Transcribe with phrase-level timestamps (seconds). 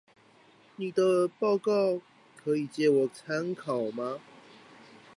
[0.77, 2.01] 妳的報告
[2.35, 4.19] 可以借我參考嗎？